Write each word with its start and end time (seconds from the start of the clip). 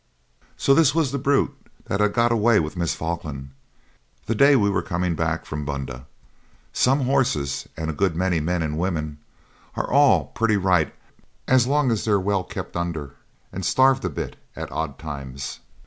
So 0.57 0.73
this 0.73 0.95
was 0.95 1.11
the 1.11 1.19
brute 1.19 1.55
that 1.85 1.99
had 1.99 2.13
got 2.15 2.31
away 2.31 2.59
with 2.59 2.75
Miss 2.75 2.95
Falkland, 2.95 3.51
the 4.25 4.33
day 4.33 4.55
we 4.55 4.67
were 4.67 4.81
coming 4.81 5.13
back 5.13 5.45
from 5.45 5.63
Bundah. 5.63 6.05
Some 6.73 7.01
horses, 7.01 7.67
and 7.77 7.87
a 7.87 7.93
good 7.93 8.15
many 8.15 8.39
men 8.39 8.63
and 8.63 8.79
women, 8.79 9.19
are 9.75 9.87
all 9.87 10.25
pretty 10.25 10.57
right 10.57 10.91
as 11.47 11.67
long 11.67 11.91
as 11.91 12.03
they're 12.03 12.19
well 12.19 12.43
kept 12.43 12.75
under 12.75 13.13
and 13.53 13.63
starved 13.63 14.03
a 14.03 14.09
bit 14.09 14.37
at 14.55 14.71
odd 14.71 14.97
times. 14.97 15.59